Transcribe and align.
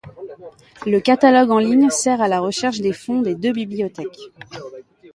Le 0.87 0.99
catalogue 0.99 1.51
en 1.51 1.59
ligne 1.59 1.91
sert 1.91 2.21
à 2.21 2.27
la 2.27 2.39
recherche 2.39 2.79
des 2.79 2.91
fonds 2.91 3.21
des 3.21 3.35
deux 3.35 3.51
bibliothèques. 3.53 4.31